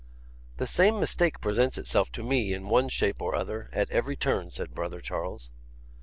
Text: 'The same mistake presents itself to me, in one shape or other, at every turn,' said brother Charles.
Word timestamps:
'The 0.57 0.65
same 0.65 0.99
mistake 0.99 1.39
presents 1.39 1.77
itself 1.77 2.11
to 2.11 2.23
me, 2.23 2.53
in 2.55 2.67
one 2.69 2.89
shape 2.89 3.21
or 3.21 3.35
other, 3.35 3.69
at 3.71 3.87
every 3.91 4.15
turn,' 4.15 4.49
said 4.49 4.71
brother 4.71 4.99
Charles. 4.99 5.51